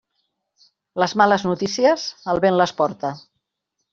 Les 1.01 1.13
males 1.21 1.43
notícies, 1.49 2.07
el 2.33 2.41
vent 2.47 2.57
les 2.63 2.73
porta. 2.83 3.15